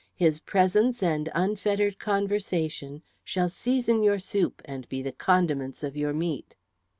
His 0.15 0.39
presence 0.39 1.03
and 1.03 1.29
unfettered 1.35 1.99
conversation 1.99 3.03
shall 3.23 3.49
season 3.49 4.01
your 4.01 4.17
soup 4.17 4.63
and 4.65 4.89
be 4.89 5.03
the 5.03 5.11
condiments 5.11 5.83
of 5.83 5.95
your 5.95 6.11
meat." 6.11 6.55